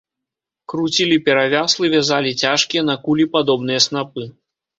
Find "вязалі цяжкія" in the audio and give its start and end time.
1.97-2.83